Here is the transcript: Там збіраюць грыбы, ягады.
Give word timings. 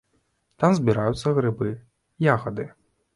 Там 0.61 0.71
збіраюць 0.79 1.27
грыбы, 1.39 1.69
ягады. 2.33 2.65